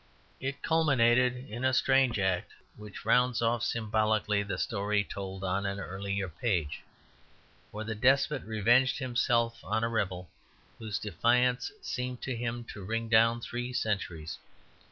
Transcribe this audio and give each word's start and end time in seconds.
It 0.39 0.63
culminated 0.63 1.47
in 1.47 1.63
a 1.63 1.75
strange 1.75 2.17
act 2.17 2.53
which 2.75 3.05
rounds 3.05 3.39
off 3.39 3.61
symbolically 3.63 4.41
the 4.41 4.57
story 4.57 5.03
told 5.03 5.43
on 5.43 5.63
an 5.67 5.79
earlier 5.79 6.27
page. 6.27 6.81
For 7.71 7.83
the 7.83 7.93
despot 7.93 8.41
revenged 8.43 8.97
himself 8.97 9.63
on 9.63 9.83
a 9.83 9.89
rebel 9.89 10.27
whose 10.79 10.97
defiance 10.97 11.71
seemed 11.83 12.19
to 12.23 12.35
him 12.35 12.63
to 12.73 12.83
ring 12.83 13.09
down 13.09 13.41
three 13.41 13.73
centuries. 13.73 14.39